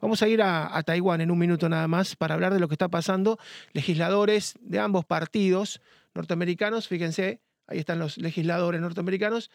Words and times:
Vamos 0.00 0.22
a 0.22 0.28
ir 0.28 0.42
a, 0.42 0.80
Taiwán 0.84 1.20
en 1.20 1.30
un 1.30 1.38
minuto 1.38 1.68
nada 1.68 1.88
más 1.88 2.14
para 2.14 2.34
hablar 2.34 2.54
de 2.54 2.60
lo 2.60 2.68
que 2.68 2.74
está 2.74 2.88
pasando. 2.88 3.38
Legisladores 3.72 4.54
de 4.60 4.78
ambos 4.78 5.04
partidos 5.04 5.80
norteamericanos, 6.14 6.86
fíjense, 6.86 7.40
ahí 7.66 7.78
están 7.78 7.98
los 7.98 8.16
legisladores 8.16 8.80
norteamericanos, 8.80 9.50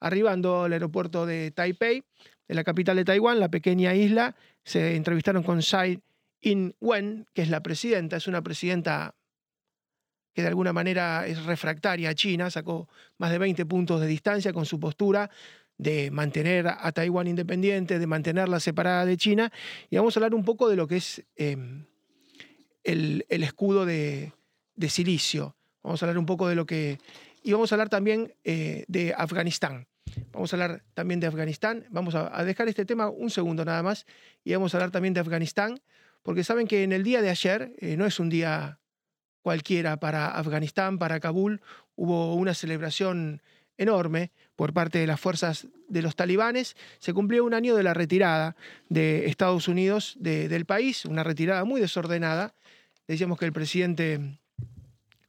arribando 0.00 0.64
al 0.64 0.72
aeropuerto 0.72 1.26
de 1.26 1.52
Taipei, 1.52 2.02
en 2.48 2.56
la 2.56 2.64
capital 2.64 2.96
de 2.96 3.04
Taiwán, 3.04 3.38
la 3.38 3.48
pequeña 3.48 3.94
isla. 3.94 4.34
Se 4.64 4.96
entrevistaron 4.96 5.44
con 5.44 5.60
Tsai 5.60 6.00
Ing-wen, 6.40 7.26
que 7.32 7.42
es 7.42 7.48
la 7.48 7.62
presidenta, 7.62 8.16
es 8.16 8.26
una 8.26 8.42
presidenta 8.42 9.14
que 10.34 10.42
de 10.42 10.48
alguna 10.48 10.72
manera 10.72 11.26
es 11.28 11.44
refractaria 11.44 12.10
a 12.10 12.14
China, 12.14 12.50
sacó 12.50 12.88
más 13.18 13.30
de 13.30 13.38
20 13.38 13.64
puntos 13.66 14.00
de 14.00 14.08
distancia 14.08 14.52
con 14.52 14.66
su 14.66 14.80
postura 14.80 15.30
de 15.78 16.10
mantener 16.10 16.68
a 16.68 16.92
Taiwán 16.92 17.26
independiente, 17.26 17.98
de 17.98 18.06
mantenerla 18.06 18.60
separada 18.60 19.04
de 19.04 19.16
China, 19.16 19.52
y 19.90 19.96
vamos 19.96 20.16
a 20.16 20.20
hablar 20.20 20.34
un 20.34 20.44
poco 20.44 20.68
de 20.68 20.76
lo 20.76 20.86
que 20.86 20.96
es 20.96 21.24
em, 21.36 21.86
el, 22.84 23.24
escudo 23.28 23.84
de, 23.86 24.32
silicio. 24.88 25.56
Vamos 25.82 26.02
a 26.02 26.06
hablar 26.06 26.18
un 26.18 26.26
poco 26.26 26.48
de 26.48 26.54
lo 26.54 26.66
que... 26.66 26.98
Y 27.42 27.52
vamos 27.52 27.72
a 27.72 27.74
hablar 27.74 27.88
también 27.88 28.34
eh, 28.44 28.84
de 28.88 29.14
Afganistán. 29.16 29.86
Vamos 30.32 30.52
a 30.52 30.56
hablar 30.56 30.82
también 30.94 31.20
de 31.20 31.26
Afganistán. 31.26 31.86
Vamos 31.90 32.14
a, 32.14 32.42
dejar 32.44 32.68
este 32.68 32.84
tema 32.84 33.08
un 33.08 33.30
segundo 33.30 33.64
nada 33.64 33.82
más 33.82 34.06
y 34.44 34.52
vamos 34.52 34.74
a 34.74 34.78
hablar 34.78 34.90
también 34.90 35.14
de 35.14 35.20
Afganistán, 35.20 35.80
porque 36.22 36.44
saben 36.44 36.66
que 36.66 36.84
en 36.84 36.92
el 36.92 37.02
día 37.02 37.20
de 37.20 37.30
ayer 37.30 37.74
eh, 37.78 37.96
no 37.96 38.06
es 38.06 38.18
un 38.18 38.30
día 38.30 38.78
cualquiera 39.42 39.98
para 39.98 40.28
Afganistán, 40.28 40.98
para 40.98 41.20
Kabul. 41.20 41.60
Hubo 41.96 42.34
una 42.34 42.54
celebración 42.54 43.42
enorme 43.78 44.30
por 44.56 44.72
parte 44.72 44.98
de 44.98 45.06
las 45.06 45.20
fuerzas 45.20 45.66
de 45.88 46.02
los 46.02 46.16
talibanes. 46.16 46.76
Se 46.98 47.12
cumplió 47.12 47.44
un 47.44 47.54
año 47.54 47.74
de 47.74 47.82
la 47.82 47.94
retirada 47.94 48.56
de 48.88 49.26
Estados 49.26 49.68
Unidos 49.68 50.16
del 50.18 50.64
país, 50.64 51.04
una 51.04 51.24
retirada 51.24 51.64
muy 51.64 51.80
desordenada. 51.80 52.54
Decíamos 53.06 53.38
que 53.38 53.46
el 53.46 53.52
presidente 53.52 54.38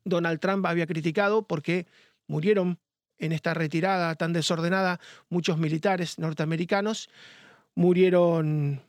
Donald 0.03 0.39
Trump 0.39 0.65
había 0.65 0.87
criticado 0.87 1.43
porque 1.43 1.87
murieron 2.27 2.79
en 3.17 3.31
esta 3.31 3.53
retirada 3.53 4.13
tan 4.15 4.33
desordenada 4.33 4.99
muchos 5.29 5.57
militares 5.57 6.19
norteamericanos, 6.19 7.09
murieron 7.73 8.81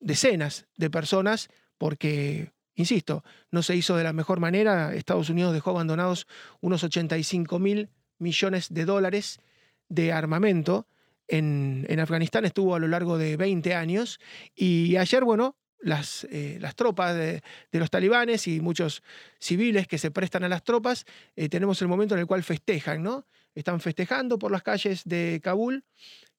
decenas 0.00 0.66
de 0.76 0.90
personas 0.90 1.48
porque 1.78 2.52
Insisto, 2.80 3.24
no 3.50 3.62
se 3.62 3.76
hizo 3.76 3.94
de 3.94 4.04
la 4.04 4.14
mejor 4.14 4.40
manera. 4.40 4.94
Estados 4.94 5.28
Unidos 5.28 5.52
dejó 5.52 5.68
abandonados 5.68 6.26
unos 6.62 6.82
85 6.82 7.58
mil 7.58 7.90
millones 8.20 8.72
de 8.72 8.84
dólares 8.84 9.40
de 9.88 10.12
armamento. 10.12 10.86
En, 11.28 11.86
Afganistán 12.00 12.44
estuvo 12.44 12.74
a 12.74 12.78
lo 12.78 12.88
largo 12.88 13.18
de 13.18 13.36
20 13.36 13.74
años 13.74 14.18
y 14.54 14.96
ayer, 14.96 15.24
bueno, 15.24 15.56
las, 15.78 16.24
eh, 16.30 16.58
las 16.60 16.74
tropas 16.74 17.14
de, 17.14 17.42
los 17.72 17.90
talibanes 17.90 18.46
y 18.48 18.60
muchos 18.60 19.02
civiles 19.38 19.86
que 19.86 19.98
se 19.98 20.10
prestan 20.10 20.44
a 20.44 20.48
las 20.48 20.64
tropas, 20.64 21.06
eh, 21.36 21.48
tenemos 21.48 21.80
el 21.82 21.88
momento 21.88 22.14
en 22.14 22.20
el 22.20 22.26
cual 22.26 22.42
festejan, 22.42 23.02
¿no? 23.02 23.26
Están 23.54 23.80
festejando 23.80 24.38
por 24.38 24.50
las 24.52 24.62
calles 24.62 25.02
de 25.04 25.40
Kabul, 25.42 25.84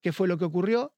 que 0.02 0.14
fue 0.14 0.28
lo 0.28 0.38
que 0.38 0.46
ocurrió. 0.46 0.94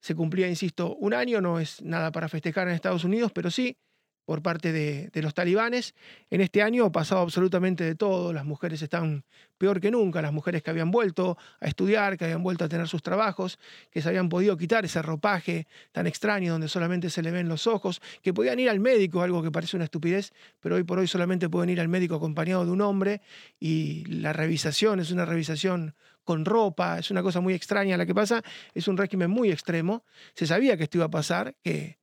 Se 0.00 0.14
cumplía, 0.14 0.48
insisto, 0.48 0.96
un 0.96 1.14
año, 1.14 1.40
no 1.40 1.60
es 1.60 1.80
nada 1.82 2.10
para 2.10 2.28
festejar 2.28 2.68
en 2.68 2.74
Estados 2.74 3.04
Unidos, 3.04 3.32
pero 3.32 3.50
sí 3.50 3.76
por 4.24 4.42
parte 4.42 4.72
de, 4.72 5.10
los 5.22 5.34
talibanes. 5.34 5.94
En 6.30 6.40
este 6.40 6.62
año 6.62 6.86
ha 6.86 6.92
pasado 6.92 7.20
absolutamente 7.20 7.84
de 7.84 7.94
todo. 7.94 8.32
Las 8.32 8.44
mujeres 8.44 8.82
están 8.82 9.24
peor 9.58 9.80
que 9.80 9.90
nunca. 9.90 10.22
Las 10.22 10.32
mujeres 10.32 10.62
que 10.62 10.70
habían 10.70 10.90
vuelto 10.90 11.36
a 11.60 11.66
estudiar, 11.66 12.16
que 12.16 12.24
habían 12.24 12.42
vuelto 12.42 12.64
a 12.64 12.68
tener 12.68 12.88
sus 12.88 13.02
trabajos, 13.02 13.58
que 13.90 14.02
se 14.02 14.08
habían 14.08 14.28
podido 14.28 14.56
quitar 14.56 14.84
ese 14.84 15.02
ropaje 15.02 15.66
tan 15.92 16.06
extraño 16.06 16.52
donde 16.52 16.68
solamente 16.68 17.10
se 17.10 17.22
le 17.22 17.30
ven 17.30 17.48
los 17.48 17.66
ojos, 17.66 18.00
que 18.22 18.32
podían 18.32 18.58
ir 18.58 18.70
al 18.70 18.80
médico, 18.80 19.22
algo 19.22 19.42
que 19.42 19.50
parece 19.50 19.76
una 19.76 19.84
estupidez, 19.84 20.32
pero 20.60 20.76
hoy 20.76 20.84
por 20.84 20.98
hoy 20.98 21.06
solamente 21.06 21.48
pueden 21.48 21.70
ir 21.70 21.80
al 21.80 21.88
médico 21.88 22.14
acompañado 22.16 22.64
de 22.64 22.70
un 22.70 22.80
hombre 22.80 23.20
y 23.58 24.04
la 24.06 24.32
revisación 24.32 25.00
es 25.00 25.10
una 25.10 25.24
revisación 25.24 25.94
con 26.24 26.44
ropa, 26.44 26.98
es 26.98 27.10
una 27.10 27.22
cosa 27.22 27.40
muy 27.40 27.54
extraña 27.54 27.96
la 27.96 28.06
que 28.06 28.14
pasa, 28.14 28.42
es 28.74 28.88
un 28.88 28.96
régimen 28.96 29.30
muy 29.30 29.50
extremo. 29.50 30.04
Se 30.34 30.46
sabía 30.46 30.76
que 30.76 30.84
esto 30.84 30.98
iba 30.98 31.06
a 31.06 31.10
pasar, 31.10 31.56
que 31.62 31.98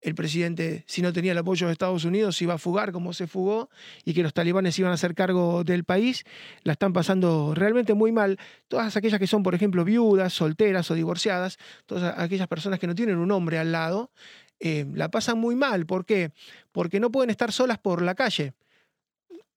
el 0.00 0.14
presidente, 0.14 0.84
si 0.86 1.02
no 1.02 1.12
tenía 1.12 1.32
el 1.32 1.38
apoyo 1.38 1.66
de 1.66 1.72
Estados 1.72 2.04
Unidos, 2.04 2.40
iba 2.40 2.54
a 2.54 2.58
fugar 2.58 2.92
como 2.92 3.12
se 3.12 3.26
fugó 3.26 3.68
y 4.04 4.14
que 4.14 4.22
los 4.22 4.32
talibanes 4.32 4.78
iban 4.78 4.92
a 4.92 4.94
hacer 4.94 5.14
cargo 5.14 5.62
del 5.62 5.84
país, 5.84 6.24
la 6.62 6.72
están 6.72 6.92
pasando 6.92 7.54
realmente 7.54 7.94
muy 7.94 8.12
mal. 8.12 8.38
Todas 8.68 8.96
aquellas 8.96 9.18
que 9.18 9.26
son, 9.26 9.42
por 9.42 9.54
ejemplo, 9.54 9.84
viudas, 9.84 10.32
solteras 10.32 10.90
o 10.90 10.94
divorciadas, 10.94 11.58
todas 11.86 12.18
aquellas 12.18 12.48
personas 12.48 12.78
que 12.78 12.86
no 12.86 12.94
tienen 12.94 13.18
un 13.18 13.30
hombre 13.30 13.58
al 13.58 13.72
lado, 13.72 14.10
eh, 14.58 14.86
la 14.94 15.10
pasan 15.10 15.38
muy 15.38 15.54
mal. 15.54 15.86
¿Por 15.86 16.06
qué? 16.06 16.32
Porque 16.72 17.00
no 17.00 17.10
pueden 17.10 17.30
estar 17.30 17.52
solas 17.52 17.78
por 17.78 18.02
la 18.02 18.14
calle. 18.14 18.54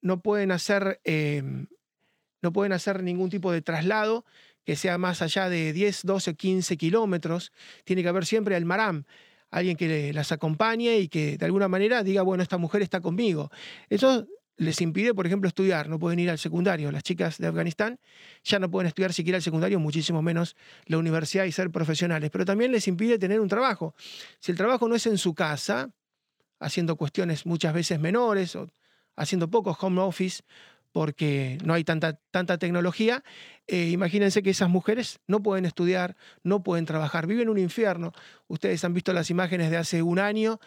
No 0.02 0.22
pueden 0.22 0.52
hacer 0.52 1.00
eh, 1.06 1.42
no 2.44 2.52
pueden 2.52 2.74
hacer 2.74 3.02
ningún 3.02 3.30
tipo 3.30 3.52
de 3.54 3.62
traslado 3.62 4.26
que 4.66 4.76
sea 4.76 4.98
más 4.98 5.22
allá 5.22 5.50
de 5.50 5.74
10, 5.74 6.02
12, 6.04 6.36
15 6.36 6.78
kilómetros. 6.78 7.54
Tiene 7.86 8.04
que 8.04 8.10
haber 8.10 8.26
siempre 8.26 8.56
el 8.58 8.66
maram, 8.66 9.06
alguien 9.54 9.78
que 9.78 10.12
las 10.14 10.32
acompañe 10.32 10.98
y 10.98 11.08
que 11.08 11.38
de 11.38 11.46
alguna 11.46 11.68
manera 11.68 12.04
diga, 12.04 12.24
bueno, 12.24 12.42
esta 12.42 12.58
mujer 12.58 12.82
está 12.82 13.02
conmigo. 13.02 13.52
Eso 13.88 14.28
les 14.58 14.82
impide, 14.82 15.14
por 15.14 15.28
ejemplo, 15.28 15.48
estudiar, 15.48 15.90
no 15.90 16.00
pueden 16.00 16.20
ir 16.20 16.32
al 16.32 16.40
secundario. 16.40 16.92
Las 16.92 17.04
chicas 17.04 17.38
de 17.38 17.48
Afganistán 17.48 18.00
ya 18.44 18.58
no 18.58 18.72
pueden 18.72 18.88
estudiar 18.88 19.14
siquiera 19.14 19.38
el 19.38 19.44
secundario, 19.44 19.80
muchísimo 19.80 20.24
menos 20.24 20.56
la 20.88 20.98
universidad 20.98 21.46
y 21.46 21.52
ser 21.52 21.70
profesionales. 21.70 22.32
Pero 22.32 22.46
también 22.46 22.72
les 22.72 22.88
impide 22.88 23.20
tener 23.20 23.40
un 23.40 23.48
trabajo. 23.48 23.94
Si 24.40 24.52
el 24.52 24.58
trabajo 24.58 24.88
no 24.88 24.96
es 24.96 25.06
en 25.06 25.20
su 25.20 25.36
casa, 25.36 25.92
haciendo 26.60 26.96
cuestiones 26.96 27.46
muchas 27.46 27.76
veces 27.76 28.00
menores 28.00 28.56
o 28.56 28.68
haciendo 29.16 29.52
poco 29.52 29.78
home 29.80 30.02
office 30.02 30.44
porque 30.94 31.58
no 31.66 31.74
hay 31.74 31.84
tanta, 31.84 32.14
tanta 32.32 32.58
tecnología, 32.58 33.24
eh, 33.68 33.90
imagínense 33.90 34.44
que 34.44 34.52
esas 34.52 34.70
mujeres 34.70 35.20
no 35.28 35.42
pueden 35.42 35.66
estudiar, 35.66 36.16
no 36.44 36.64
pueden 36.64 36.86
trabajar, 36.86 37.28
viven 37.28 37.50
un 37.50 37.58
infierno. 37.58 38.14
Ustedes 38.48 38.86
han 38.86 38.94
visto 38.94 39.12
las 39.12 39.30
imágenes 39.30 39.72
de 39.72 39.78
hace 39.78 40.04
un 40.04 40.20
año, 40.20 40.60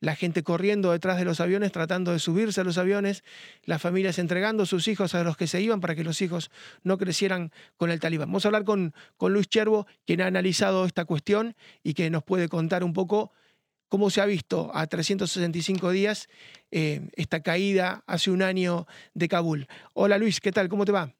la 0.00 0.16
gente 0.16 0.42
corriendo 0.42 0.92
detrás 0.92 1.18
de 1.18 1.24
los 1.24 1.40
aviones, 1.40 1.70
tratando 1.70 2.12
de 2.12 2.18
subirse 2.18 2.62
a 2.62 2.64
los 2.64 2.78
aviones, 2.78 3.24
las 3.64 3.80
familias 3.80 4.18
entregando 4.18 4.66
sus 4.66 4.88
hijos 4.88 5.14
a 5.14 5.22
los 5.22 5.36
que 5.36 5.46
se 5.46 5.60
iban 5.60 5.80
para 5.80 5.94
que 5.94 6.02
los 6.02 6.20
hijos 6.22 6.50
no 6.82 6.96
crecieran 6.96 7.52
con 7.76 7.90
el 7.90 8.00
talibán. 8.00 8.28
Vamos 8.28 8.44
a 8.44 8.48
hablar 8.48 8.64
con, 8.64 8.94
con 9.16 9.32
Luis 9.32 9.48
Chervo, 9.48 9.86
quien 10.06 10.22
ha 10.22 10.26
analizado 10.26 10.86
esta 10.86 11.04
cuestión 11.04 11.56
y 11.82 11.94
que 11.94 12.08
nos 12.08 12.22
puede 12.22 12.48
contar 12.48 12.84
un 12.84 12.94
poco 12.94 13.32
cómo 13.94 14.10
se 14.10 14.20
ha 14.20 14.26
visto 14.26 14.72
a 14.74 14.88
365 14.88 15.92
días 15.92 16.28
eh, 16.72 17.10
esta 17.12 17.44
caída 17.44 18.02
hace 18.08 18.32
un 18.32 18.42
año 18.42 18.88
de 19.14 19.28
Kabul. 19.28 19.68
Hola 19.92 20.18
Luis, 20.18 20.40
¿qué 20.40 20.50
tal? 20.50 20.68
¿Cómo 20.68 20.84
te 20.84 20.90
va? 20.90 21.14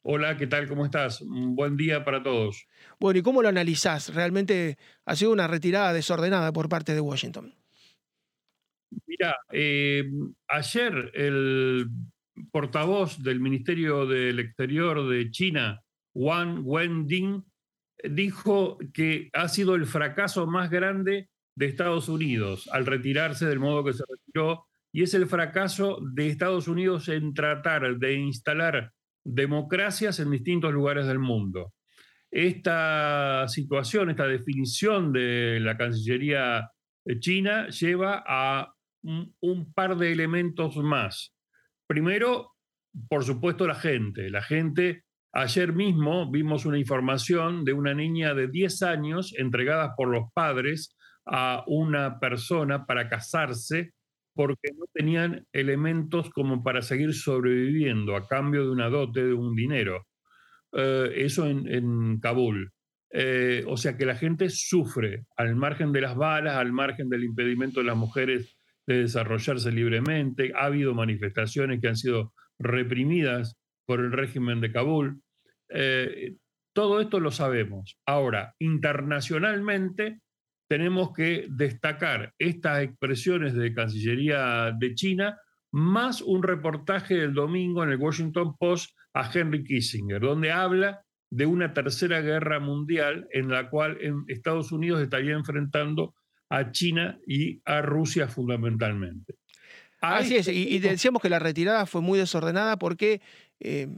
Hola, 0.00 0.38
¿qué 0.38 0.46
tal? 0.46 0.66
¿Cómo 0.66 0.86
estás? 0.86 1.20
Un 1.20 1.54
buen 1.54 1.76
día 1.76 2.06
para 2.06 2.22
todos. 2.22 2.66
Bueno, 2.98 3.18
¿y 3.18 3.22
cómo 3.22 3.42
lo 3.42 3.50
analizás? 3.50 4.14
Realmente 4.14 4.78
ha 5.04 5.14
sido 5.14 5.30
una 5.30 5.46
retirada 5.46 5.92
desordenada 5.92 6.54
por 6.54 6.70
parte 6.70 6.94
de 6.94 7.02
Washington. 7.02 7.54
Mira, 9.06 9.36
eh, 9.50 10.04
ayer 10.48 11.10
el 11.12 11.90
portavoz 12.50 13.22
del 13.22 13.40
Ministerio 13.40 14.06
del 14.06 14.38
Exterior 14.38 15.06
de 15.06 15.30
China, 15.30 15.82
Wang 16.14 16.62
Wending, 16.64 17.44
dijo 18.04 18.78
que 18.94 19.28
ha 19.34 19.50
sido 19.50 19.74
el 19.74 19.84
fracaso 19.84 20.46
más 20.46 20.70
grande 20.70 21.28
de 21.54 21.66
Estados 21.66 22.08
Unidos 22.08 22.68
al 22.72 22.86
retirarse 22.86 23.46
del 23.46 23.60
modo 23.60 23.84
que 23.84 23.92
se 23.92 24.04
retiró 24.08 24.66
y 24.92 25.02
es 25.02 25.14
el 25.14 25.26
fracaso 25.26 25.98
de 26.12 26.28
Estados 26.28 26.68
Unidos 26.68 27.08
en 27.08 27.32
tratar 27.32 27.96
de 27.96 28.14
instalar 28.14 28.92
democracias 29.24 30.20
en 30.20 30.30
distintos 30.30 30.72
lugares 30.72 31.06
del 31.06 31.18
mundo. 31.18 31.72
Esta 32.30 33.46
situación, 33.48 34.10
esta 34.10 34.26
definición 34.26 35.12
de 35.12 35.60
la 35.60 35.76
Cancillería 35.76 36.70
china 37.18 37.68
lleva 37.68 38.22
a 38.26 38.72
un, 39.02 39.72
par 39.74 39.96
de 39.96 40.12
elementos 40.12 40.76
más. 40.76 41.34
Primero, 41.86 42.52
por 43.08 43.24
supuesto, 43.24 43.66
la 43.66 43.74
gente. 43.74 44.30
La 44.30 44.42
gente, 44.42 45.04
ayer 45.32 45.72
mismo 45.72 46.30
vimos 46.30 46.64
una 46.64 46.78
información 46.78 47.64
de 47.64 47.72
una 47.72 47.94
niña 47.94 48.34
de 48.34 48.48
10 48.48 48.82
años 48.82 49.34
entregada 49.36 49.94
por 49.96 50.08
los 50.08 50.30
padres 50.32 50.96
a 51.26 51.64
una 51.66 52.18
persona 52.18 52.86
para 52.86 53.08
casarse 53.08 53.92
porque 54.34 54.70
no 54.76 54.86
tenían 54.92 55.46
elementos 55.52 56.30
como 56.30 56.62
para 56.62 56.82
seguir 56.82 57.14
sobreviviendo 57.14 58.16
a 58.16 58.26
cambio 58.26 58.64
de 58.64 58.70
una 58.70 58.88
dote, 58.88 59.24
de 59.24 59.34
un 59.34 59.54
dinero. 59.54 60.06
Eh, 60.72 61.12
eso 61.16 61.46
en, 61.46 62.18
Kabul. 62.20 62.72
Eh, 63.14 63.62
o 63.66 63.76
sea 63.76 63.98
que 63.98 64.06
la 64.06 64.16
gente 64.16 64.48
sufre 64.48 65.26
al 65.36 65.54
margen 65.54 65.92
de 65.92 66.00
las 66.00 66.16
balas, 66.16 66.56
al 66.56 66.72
margen 66.72 67.10
del 67.10 67.24
impedimento 67.24 67.80
de 67.80 67.86
las 67.86 67.96
mujeres 67.96 68.56
de 68.86 69.00
desarrollarse 69.00 69.70
libremente. 69.70 70.52
Ha 70.56 70.66
habido 70.66 70.94
manifestaciones 70.94 71.80
que 71.80 71.88
han 71.88 71.96
sido 71.96 72.32
reprimidas 72.58 73.58
por 73.86 74.00
el 74.00 74.12
régimen 74.12 74.60
de 74.60 74.72
Kabul. 74.72 75.20
Eh, 75.68 76.36
Todo 76.72 77.02
esto 77.02 77.20
lo 77.20 77.30
sabemos. 77.30 77.98
Ahora, 78.06 78.54
internacionalmente 78.58 80.21
tenemos 80.72 81.12
que 81.12 81.48
destacar 81.50 82.32
estas 82.38 82.82
expresiones 82.82 83.52
de 83.52 83.74
Cancillería 83.74 84.72
de 84.72 84.94
China, 84.94 85.38
más 85.70 86.22
un 86.22 86.42
reportaje 86.42 87.14
del 87.14 87.34
domingo 87.34 87.84
en 87.84 87.90
el 87.90 87.98
Washington 87.98 88.56
Post 88.58 88.96
a 89.12 89.30
Henry 89.30 89.64
Kissinger, 89.64 90.18
donde 90.18 90.50
habla 90.50 91.02
de 91.28 91.44
una 91.44 91.74
tercera 91.74 92.22
guerra 92.22 92.58
mundial 92.58 93.28
en 93.32 93.50
la 93.50 93.68
cual 93.68 93.98
Estados 94.28 94.72
Unidos 94.72 95.02
estaría 95.02 95.34
enfrentando 95.34 96.14
a 96.48 96.70
China 96.70 97.18
y 97.26 97.60
a 97.66 97.82
Rusia 97.82 98.28
fundamentalmente. 98.28 99.34
Así 100.00 100.36
es, 100.36 100.48
y, 100.48 100.78
decíamos 100.78 101.20
que 101.20 101.28
la 101.28 101.38
retirada 101.38 101.84
fue 101.84 102.00
muy 102.00 102.18
desordenada 102.18 102.78
porque 102.78 103.20
eh, 103.60 103.88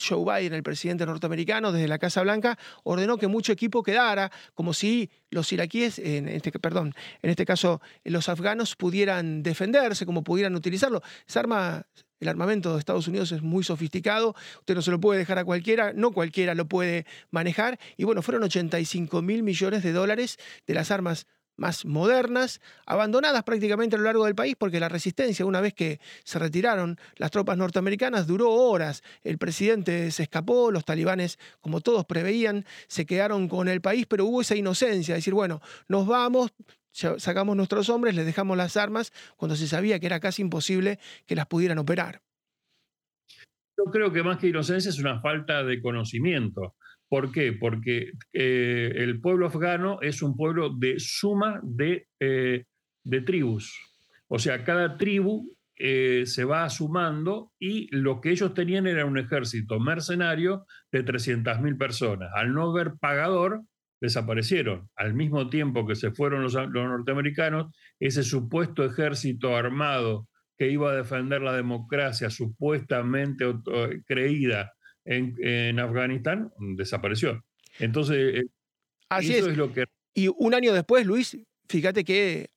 Joe 0.00 0.24
Biden, 0.24 0.54
el 0.54 0.62
presidente 0.62 1.06
norteamericano, 1.06 1.72
desde 1.72 1.88
la 1.88 1.98
Casa 1.98 2.22
Blanca, 2.22 2.58
ordenó 2.82 3.18
que 3.18 3.26
mucho 3.26 3.52
equipo 3.52 3.82
quedara, 3.82 4.30
como 4.54 4.72
si 4.72 5.10
los 5.30 5.52
iraquíes, 5.52 5.98
en 5.98 6.28
este, 6.28 6.50
perdón, 6.52 6.94
en 7.22 7.30
este 7.30 7.44
caso 7.44 7.80
los 8.04 8.28
afganos, 8.28 8.76
pudieran 8.76 9.42
defenderse, 9.42 10.06
como 10.06 10.24
pudieran 10.24 10.54
utilizarlo. 10.54 11.02
Esa 11.28 11.40
arma, 11.40 11.86
el 12.18 12.28
armamento 12.28 12.72
de 12.72 12.78
Estados 12.78 13.08
Unidos 13.08 13.32
es 13.32 13.42
muy 13.42 13.64
sofisticado, 13.64 14.34
usted 14.58 14.74
no 14.74 14.82
se 14.82 14.90
lo 14.90 15.00
puede 15.00 15.18
dejar 15.18 15.38
a 15.38 15.44
cualquiera, 15.44 15.92
no 15.92 16.12
cualquiera 16.12 16.54
lo 16.54 16.66
puede 16.66 17.06
manejar. 17.30 17.78
Y 17.96 18.04
bueno, 18.04 18.22
fueron 18.22 18.42
85 18.44 19.22
mil 19.22 19.42
millones 19.42 19.82
de 19.82 19.92
dólares 19.92 20.38
de 20.66 20.74
las 20.74 20.90
armas 20.90 21.26
más 21.60 21.84
modernas, 21.84 22.60
abandonadas 22.86 23.44
prácticamente 23.44 23.94
a 23.94 23.98
lo 23.98 24.06
largo 24.06 24.24
del 24.24 24.34
país 24.34 24.56
porque 24.58 24.80
la 24.80 24.88
resistencia, 24.88 25.44
una 25.44 25.60
vez 25.60 25.74
que 25.74 26.00
se 26.24 26.38
retiraron 26.38 26.98
las 27.16 27.30
tropas 27.30 27.56
norteamericanas, 27.58 28.26
duró 28.26 28.50
horas. 28.50 29.02
El 29.22 29.38
presidente 29.38 30.10
se 30.10 30.24
escapó, 30.24 30.70
los 30.70 30.84
talibanes, 30.84 31.38
como 31.60 31.80
todos 31.80 32.06
preveían, 32.06 32.64
se 32.88 33.04
quedaron 33.04 33.46
con 33.46 33.68
el 33.68 33.80
país, 33.80 34.06
pero 34.06 34.24
hubo 34.24 34.40
esa 34.40 34.56
inocencia, 34.56 35.14
de 35.14 35.18
decir, 35.18 35.34
bueno, 35.34 35.60
nos 35.86 36.06
vamos, 36.06 36.52
sacamos 36.90 37.56
nuestros 37.56 37.90
hombres, 37.90 38.14
les 38.14 38.26
dejamos 38.26 38.56
las 38.56 38.76
armas, 38.76 39.12
cuando 39.36 39.54
se 39.54 39.68
sabía 39.68 40.00
que 40.00 40.06
era 40.06 40.18
casi 40.18 40.42
imposible 40.42 40.98
que 41.26 41.36
las 41.36 41.46
pudieran 41.46 41.78
operar. 41.78 42.22
Yo 43.76 43.84
creo 43.90 44.12
que 44.12 44.22
más 44.22 44.38
que 44.38 44.48
inocencia 44.48 44.88
es 44.88 44.98
una 44.98 45.20
falta 45.20 45.62
de 45.62 45.80
conocimiento. 45.80 46.74
¿Por 47.10 47.32
qué? 47.32 47.52
Porque 47.52 48.12
eh, 48.32 48.92
el 48.94 49.20
pueblo 49.20 49.48
afgano 49.48 49.98
es 50.00 50.22
un 50.22 50.36
pueblo 50.36 50.70
de 50.70 50.94
suma 51.00 51.60
de, 51.64 52.06
eh, 52.20 52.64
tribus. 53.26 53.76
O 54.28 54.38
sea, 54.38 54.62
cada 54.62 54.96
tribu 54.96 55.52
eh, 55.76 56.22
se 56.26 56.44
va 56.44 56.70
sumando 56.70 57.50
y 57.58 57.88
lo 57.96 58.20
que 58.20 58.30
ellos 58.30 58.54
tenían 58.54 58.86
era 58.86 59.06
un 59.06 59.18
ejército 59.18 59.80
mercenario 59.80 60.66
de 60.92 61.04
300.000 61.04 61.76
personas. 61.76 62.30
Al 62.32 62.54
no 62.54 62.70
haber 62.70 62.92
pagador, 63.00 63.62
desaparecieron. 64.00 64.88
Al 64.94 65.12
mismo 65.12 65.50
tiempo 65.50 65.88
que 65.88 65.96
se 65.96 66.12
fueron 66.12 66.44
los, 66.44 66.54
los 66.54 66.70
norteamericanos, 66.70 67.74
ese 67.98 68.22
supuesto 68.22 68.84
ejército 68.84 69.56
armado 69.56 70.28
que 70.56 70.70
iba 70.70 70.92
a 70.92 70.94
defender 70.94 71.42
la 71.42 71.56
democracia 71.56 72.30
supuestamente 72.30 73.52
creída 74.06 74.70
en, 75.04 75.78
Afganistán 75.78 76.52
desapareció. 76.58 77.44
Entonces, 77.78 78.40
eh, 78.40 78.44
Así 79.08 79.34
eso 79.34 79.50
es. 79.50 79.56
lo 79.56 79.72
que... 79.72 79.84
Y 80.14 80.28
un 80.28 80.54
año 80.54 80.72
después, 80.72 81.06
Luis, 81.06 81.36
fíjate 81.68 82.04
que 82.04 82.50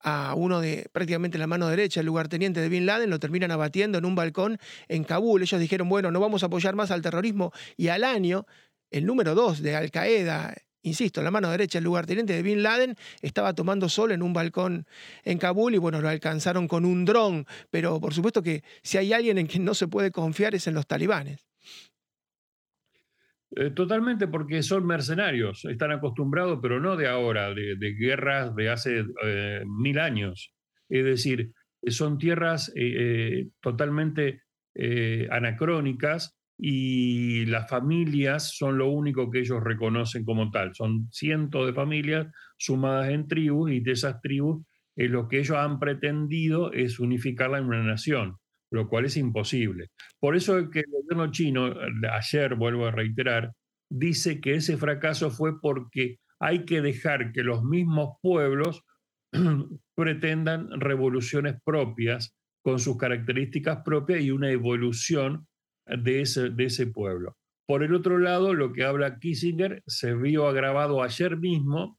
a 0.00 0.34
uno 0.36 0.60
de 0.60 0.88
prácticamente 0.92 1.38
la 1.38 1.46
mano 1.46 1.68
derecha, 1.68 2.00
el 2.00 2.06
lugarteniente 2.06 2.60
de 2.60 2.68
Bin 2.68 2.86
Laden, 2.86 3.10
lo 3.10 3.18
terminan 3.18 3.50
abatiendo 3.50 3.98
en 3.98 4.04
un 4.04 4.14
balcón 4.14 4.58
en 4.88 5.04
Kabul. 5.04 5.42
Ellos 5.42 5.60
dijeron, 5.60 5.88
bueno, 5.88 6.10
no 6.10 6.20
vamos 6.20 6.42
a 6.42 6.46
apoyar 6.46 6.74
más 6.74 6.90
al 6.90 7.02
terrorismo. 7.02 7.52
Y 7.76 7.88
al 7.88 8.04
año, 8.04 8.46
el 8.90 9.06
número 9.06 9.34
dos 9.34 9.62
de 9.62 9.74
Al 9.74 9.90
Qaeda, 9.90 10.54
insisto, 10.82 11.22
la 11.22 11.30
mano 11.30 11.50
derecha, 11.50 11.78
el 11.78 11.84
lugarteniente 11.84 12.32
de 12.32 12.42
Bin 12.42 12.62
Laden, 12.62 12.94
estaba 13.20 13.54
tomando 13.54 13.88
sol 13.88 14.12
en 14.12 14.22
un 14.22 14.32
balcón 14.32 14.86
en 15.24 15.38
Kabul 15.38 15.74
y 15.74 15.78
bueno, 15.78 16.00
lo 16.00 16.08
alcanzaron 16.08 16.68
con 16.68 16.84
un 16.84 17.04
dron. 17.04 17.46
Pero 17.70 18.00
por 18.00 18.14
supuesto 18.14 18.42
que 18.42 18.62
si 18.82 18.98
hay 18.98 19.12
alguien 19.12 19.38
en 19.38 19.46
quien 19.46 19.64
no 19.64 19.74
se 19.74 19.88
puede 19.88 20.12
confiar 20.12 20.54
es 20.54 20.66
en 20.66 20.74
los 20.74 20.86
talibanes. 20.86 21.46
Eh, 23.58 23.70
totalmente 23.70 24.28
porque 24.28 24.62
son 24.62 24.86
mercenarios, 24.86 25.64
están 25.64 25.90
acostumbrados, 25.90 26.58
pero 26.60 26.78
no 26.78 26.94
de 26.94 27.08
ahora, 27.08 27.54
de, 27.54 27.94
guerras 27.98 28.54
de 28.54 28.68
hace 28.68 29.02
eh, 29.24 29.62
mil 29.66 29.98
años. 29.98 30.52
Es 30.90 31.04
decir, 31.04 31.52
son 31.86 32.18
tierras 32.18 32.70
eh, 32.76 33.48
totalmente 33.60 34.42
anacrónicas 35.30 36.36
y 36.58 37.46
las 37.46 37.66
familias 37.70 38.54
son 38.54 38.76
lo 38.76 38.90
único 38.90 39.30
que 39.30 39.38
ellos 39.38 39.64
reconocen 39.64 40.22
como 40.26 40.50
tal. 40.50 40.74
Son 40.74 41.08
cientos 41.10 41.66
de 41.66 41.72
familias 41.72 42.26
sumadas 42.58 43.08
en 43.08 43.26
tribus 43.26 43.70
y 43.70 43.80
de 43.80 43.92
esas 43.92 44.20
tribus 44.20 44.66
lo 44.96 45.28
que 45.28 45.38
ellos 45.38 45.56
han 45.56 45.78
pretendido 45.78 46.72
es 46.72 47.00
unificarla 47.00 47.56
en 47.56 47.64
una 47.64 47.82
nación 47.82 48.36
lo 48.70 48.88
cual 48.88 49.04
es 49.04 49.16
imposible. 49.16 49.88
Por 50.20 50.36
eso 50.36 50.58
es 50.58 50.68
que 50.70 50.80
el 50.80 50.90
gobierno 50.90 51.30
chino, 51.30 51.74
ayer 52.12 52.54
vuelvo 52.54 52.86
a 52.86 52.90
reiterar, 52.90 53.52
dice 53.90 54.40
que 54.40 54.54
ese 54.54 54.76
fracaso 54.76 55.30
fue 55.30 55.60
porque 55.60 56.18
hay 56.40 56.64
que 56.64 56.82
dejar 56.82 57.32
que 57.32 57.42
los 57.42 57.64
mismos 57.64 58.16
pueblos 58.20 58.82
pretendan 59.94 60.80
revoluciones 60.80 61.56
propias 61.64 62.34
con 62.62 62.78
sus 62.78 62.96
características 62.96 63.82
propias 63.84 64.22
y 64.22 64.30
una 64.30 64.50
evolución 64.50 65.46
de 65.86 66.22
ese, 66.22 66.50
de 66.50 66.64
ese 66.64 66.88
pueblo. 66.88 67.36
Por 67.66 67.82
el 67.82 67.94
otro 67.94 68.18
lado, 68.18 68.54
lo 68.54 68.72
que 68.72 68.84
habla 68.84 69.18
Kissinger 69.18 69.82
se 69.86 70.14
vio 70.14 70.48
agravado 70.48 71.02
ayer 71.02 71.36
mismo 71.36 71.98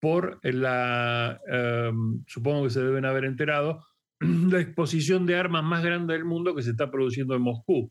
por 0.00 0.38
la, 0.42 1.40
em, 1.46 2.24
supongo 2.26 2.64
que 2.64 2.70
se 2.70 2.82
deben 2.82 3.04
haber 3.04 3.24
enterado, 3.24 3.84
la 4.50 4.60
exposición 4.60 5.26
de 5.26 5.36
armas 5.36 5.64
más 5.64 5.82
grande 5.82 6.14
del 6.14 6.24
mundo 6.24 6.54
que 6.54 6.62
se 6.62 6.70
está 6.70 6.90
produciendo 6.90 7.34
en 7.34 7.42
Moscú. 7.42 7.90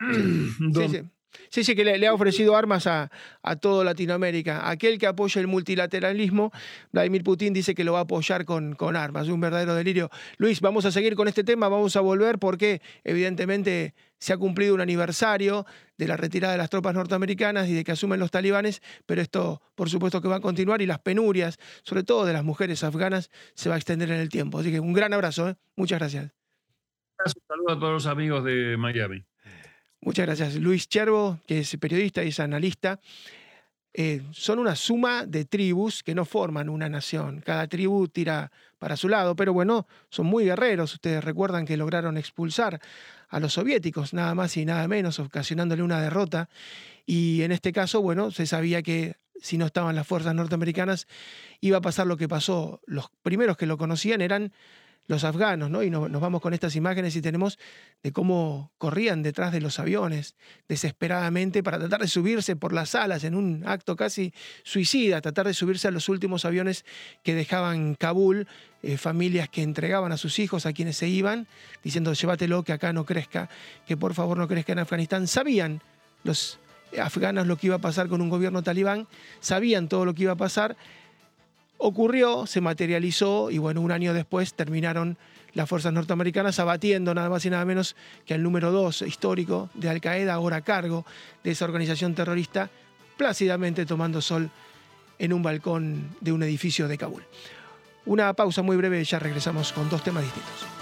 Sí, 0.00 0.88
sí. 0.88 1.02
Sí, 1.48 1.64
sí, 1.64 1.74
que 1.74 1.84
le, 1.84 2.06
ha 2.06 2.14
ofrecido 2.14 2.56
armas 2.56 2.86
a, 2.86 3.10
a 3.42 3.56
toda 3.56 3.84
Latinoamérica. 3.84 4.68
Aquel 4.68 4.98
que 4.98 5.06
apoya 5.06 5.40
el 5.40 5.46
multilateralismo, 5.46 6.52
Vladimir 6.92 7.24
Putin 7.24 7.52
dice 7.52 7.74
que 7.74 7.84
lo 7.84 7.92
va 7.92 8.00
a 8.00 8.02
apoyar 8.02 8.44
con, 8.44 8.74
con 8.74 8.96
armas. 8.96 9.28
Un 9.28 9.40
verdadero 9.40 9.74
delirio. 9.74 10.10
Luis, 10.38 10.60
vamos 10.60 10.84
a 10.84 10.90
seguir 10.90 11.14
con 11.14 11.28
este 11.28 11.44
tema, 11.44 11.68
vamos 11.68 11.96
a 11.96 12.00
volver 12.00 12.38
porque 12.38 12.80
evidentemente 13.04 13.94
se 14.22 14.32
ha 14.32 14.36
cumplido 14.36 14.74
un 14.74 14.80
aniversario 14.80 15.66
de 15.98 16.06
la 16.06 16.16
retirada 16.16 16.52
de 16.52 16.58
las 16.58 16.70
tropas 16.70 16.94
norteamericanas 16.94 17.68
y 17.68 17.74
de 17.74 17.82
que 17.82 17.90
asumen 17.90 18.20
los 18.20 18.30
talibanes, 18.30 18.80
pero 19.04 19.20
esto 19.20 19.60
por 19.74 19.90
supuesto 19.90 20.22
que 20.22 20.28
va 20.28 20.36
a 20.36 20.40
continuar 20.40 20.80
y 20.80 20.86
las 20.86 21.00
penurias, 21.00 21.58
sobre 21.82 22.04
todo 22.04 22.24
de 22.24 22.32
las 22.32 22.44
mujeres 22.44 22.84
afganas, 22.84 23.30
se 23.54 23.68
va 23.68 23.74
a 23.74 23.78
extender 23.78 24.10
en 24.12 24.20
el 24.20 24.28
tiempo. 24.28 24.60
Así 24.60 24.70
que 24.70 24.78
un 24.78 24.92
gran 24.92 25.12
abrazo, 25.12 25.48
¿eh? 25.48 25.56
muchas 25.74 25.98
gracias. 25.98 26.32
Un 27.24 27.32
saludo 27.48 27.72
a 27.72 27.78
todos 27.80 27.92
los 27.92 28.06
amigos 28.06 28.44
de 28.44 28.76
Miami. 28.76 29.24
Muchas 30.04 30.26
gracias. 30.26 30.56
Luis 30.56 30.88
Chervo, 30.88 31.38
que 31.46 31.60
es 31.60 31.76
periodista 31.76 32.24
y 32.24 32.28
es 32.28 32.40
analista. 32.40 32.98
Eh, 33.94 34.22
son 34.32 34.58
una 34.58 34.74
suma 34.74 35.26
de 35.26 35.44
tribus 35.44 36.02
que 36.02 36.12
no 36.12 36.24
forman 36.24 36.68
una 36.68 36.88
nación. 36.88 37.40
Cada 37.40 37.68
tribu 37.68 38.08
tira 38.08 38.50
para 38.80 38.96
su 38.96 39.08
lado, 39.08 39.36
pero 39.36 39.52
bueno, 39.52 39.86
son 40.10 40.26
muy 40.26 40.44
guerreros. 40.44 40.94
Ustedes 40.94 41.22
recuerdan 41.22 41.66
que 41.66 41.76
lograron 41.76 42.16
expulsar 42.16 42.80
a 43.28 43.38
los 43.38 43.52
soviéticos, 43.52 44.12
nada 44.12 44.34
más 44.34 44.56
y 44.56 44.64
nada 44.64 44.88
menos, 44.88 45.20
ocasionándole 45.20 45.84
una 45.84 46.00
derrota. 46.00 46.48
Y 47.06 47.42
en 47.42 47.52
este 47.52 47.72
caso, 47.72 48.02
bueno, 48.02 48.32
se 48.32 48.46
sabía 48.46 48.82
que 48.82 49.14
si 49.40 49.56
no 49.56 49.66
estaban 49.66 49.94
las 49.94 50.06
fuerzas 50.06 50.34
norteamericanas, 50.34 51.06
iba 51.60 51.78
a 51.78 51.80
pasar 51.80 52.08
lo 52.08 52.16
que 52.16 52.26
pasó. 52.26 52.80
Los 52.86 53.08
primeros 53.22 53.56
que 53.56 53.66
lo 53.66 53.78
conocían 53.78 54.20
eran 54.20 54.52
los 55.12 55.22
afganos, 55.22 55.70
¿no? 55.70 55.84
Y 55.84 55.90
nos, 55.90 56.10
vamos 56.10 56.40
con 56.40 56.54
estas 56.54 56.74
imágenes 56.74 57.14
y 57.14 57.22
tenemos 57.22 57.58
de 58.02 58.10
cómo 58.10 58.72
corrían 58.78 59.22
detrás 59.22 59.52
de 59.52 59.60
los 59.60 59.78
aviones 59.78 60.34
desesperadamente 60.68 61.62
para 61.62 61.78
tratar 61.78 62.00
de 62.00 62.08
subirse 62.08 62.56
por 62.56 62.72
las 62.72 62.96
alas 62.96 63.22
en 63.22 63.36
un 63.36 63.62
acto 63.64 63.94
casi 63.94 64.34
suicida, 64.64 65.20
tratar 65.20 65.46
de 65.46 65.54
subirse 65.54 65.86
a 65.86 65.90
los 65.92 66.08
últimos 66.08 66.44
aviones 66.44 66.84
que 67.22 67.34
dejaban 67.34 67.94
Kabul, 67.94 68.48
eh, 68.82 68.96
familias 68.96 69.48
que 69.48 69.62
entregaban 69.62 70.10
a 70.10 70.16
sus 70.16 70.40
hijos 70.40 70.66
a 70.66 70.72
quienes 70.72 70.96
se 70.96 71.06
iban, 71.06 71.46
diciendo 71.84 72.12
llévatelo, 72.12 72.64
que 72.64 72.72
acá 72.72 72.92
no 72.92 73.04
crezca, 73.04 73.48
que 73.86 73.96
por 73.96 74.14
favor 74.14 74.36
no 74.36 74.48
crezca 74.48 74.72
en 74.72 74.80
Afganistán. 74.80 75.28
Sabían 75.28 75.80
los 76.24 76.58
afganos 76.98 77.46
lo 77.46 77.56
que 77.56 77.68
iba 77.68 77.76
a 77.76 77.80
pasar 77.80 78.08
con 78.08 78.20
un 78.20 78.28
gobierno 78.28 78.62
talibán, 78.62 79.06
sabían 79.40 79.88
todo 79.88 80.04
lo 80.04 80.14
que 80.14 80.24
iba 80.24 80.32
a 80.32 80.36
pasar 80.36 80.76
ocurrió, 81.82 82.46
se 82.46 82.60
materializó 82.60 83.50
y 83.50 83.58
bueno, 83.58 83.80
un 83.80 83.90
año 83.90 84.14
después 84.14 84.54
terminaron 84.54 85.18
las 85.52 85.68
fuerzas 85.68 85.92
norteamericanas 85.92 86.58
abatiendo 86.60 87.12
nada 87.12 87.28
más 87.28 87.44
y 87.44 87.50
nada 87.50 87.64
menos 87.64 87.96
que 88.24 88.34
al 88.34 88.42
número 88.42 88.70
dos 88.70 89.02
histórico 89.02 89.68
de 89.74 89.90
Al 89.90 90.00
Qaeda, 90.00 90.34
ahora 90.34 90.58
a 90.58 90.60
cargo 90.62 91.04
de 91.42 91.50
esa 91.50 91.64
organización 91.64 92.14
terrorista, 92.14 92.70
plácidamente 93.16 93.84
tomando 93.84 94.22
sol 94.22 94.50
en 95.18 95.32
un 95.32 95.42
balcón 95.42 96.16
de 96.20 96.32
un 96.32 96.42
edificio 96.42 96.88
de 96.88 96.96
Kabul. 96.96 97.24
Una 98.06 98.32
pausa 98.32 98.62
muy 98.62 98.76
breve, 98.76 99.02
ya 99.04 99.18
regresamos 99.18 99.72
con 99.72 99.88
dos 99.90 100.02
temas 100.02 100.22
distintos. 100.22 100.81